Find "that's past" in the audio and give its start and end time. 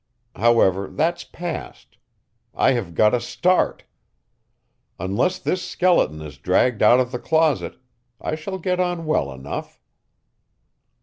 0.87-1.99